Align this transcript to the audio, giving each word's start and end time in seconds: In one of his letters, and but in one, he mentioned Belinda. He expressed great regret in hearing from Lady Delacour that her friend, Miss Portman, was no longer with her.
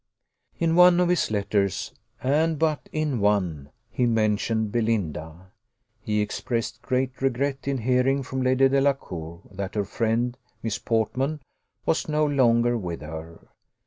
In 0.57 0.75
one 0.75 0.99
of 0.99 1.09
his 1.09 1.29
letters, 1.29 1.93
and 2.23 2.57
but 2.57 2.89
in 2.91 3.19
one, 3.19 3.69
he 3.91 4.07
mentioned 4.07 4.71
Belinda. 4.71 5.51
He 5.99 6.21
expressed 6.21 6.81
great 6.81 7.21
regret 7.21 7.67
in 7.67 7.77
hearing 7.77 8.23
from 8.23 8.41
Lady 8.41 8.67
Delacour 8.67 9.41
that 9.51 9.75
her 9.75 9.85
friend, 9.85 10.39
Miss 10.63 10.79
Portman, 10.79 11.39
was 11.85 12.09
no 12.09 12.25
longer 12.25 12.79
with 12.79 13.01
her. 13.01 13.49